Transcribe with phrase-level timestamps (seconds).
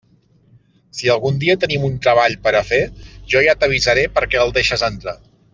[0.99, 2.81] Si algun dia tenim un treball per a fer,
[3.35, 5.19] jo ja t'avisaré perquè el deixes entrar.